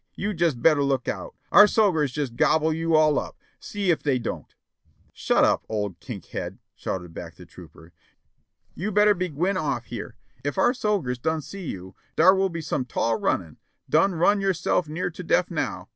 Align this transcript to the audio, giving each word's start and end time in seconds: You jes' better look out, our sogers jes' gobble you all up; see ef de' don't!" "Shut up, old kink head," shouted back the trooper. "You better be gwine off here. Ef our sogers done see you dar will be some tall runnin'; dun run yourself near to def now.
You 0.15 0.31
jes' 0.31 0.55
better 0.55 0.81
look 0.81 1.07
out, 1.07 1.35
our 1.51 1.67
sogers 1.67 2.17
jes' 2.17 2.31
gobble 2.31 2.73
you 2.73 2.95
all 2.95 3.19
up; 3.19 3.37
see 3.59 3.91
ef 3.91 4.01
de' 4.01 4.17
don't!" 4.17 4.55
"Shut 5.13 5.43
up, 5.43 5.63
old 5.69 5.99
kink 5.99 6.25
head," 6.29 6.57
shouted 6.73 7.13
back 7.13 7.35
the 7.35 7.45
trooper. 7.45 7.93
"You 8.73 8.91
better 8.91 9.13
be 9.13 9.29
gwine 9.29 9.57
off 9.57 9.85
here. 9.85 10.15
Ef 10.43 10.57
our 10.57 10.73
sogers 10.73 11.19
done 11.21 11.43
see 11.43 11.67
you 11.67 11.93
dar 12.15 12.33
will 12.33 12.49
be 12.49 12.61
some 12.61 12.83
tall 12.83 13.17
runnin'; 13.17 13.57
dun 13.87 14.15
run 14.15 14.41
yourself 14.41 14.89
near 14.89 15.11
to 15.11 15.21
def 15.23 15.51
now. 15.51 15.87